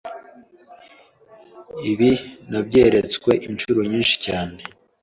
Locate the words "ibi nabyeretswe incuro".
1.91-3.79